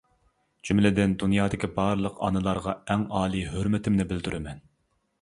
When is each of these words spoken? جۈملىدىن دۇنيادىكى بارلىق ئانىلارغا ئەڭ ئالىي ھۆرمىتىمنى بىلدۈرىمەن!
جۈملىدىن 0.69 1.13
دۇنيادىكى 1.25 1.69
بارلىق 1.77 2.17
ئانىلارغا 2.29 2.77
ئەڭ 2.91 3.07
ئالىي 3.21 3.49
ھۆرمىتىمنى 3.55 4.13
بىلدۈرىمەن! 4.15 4.69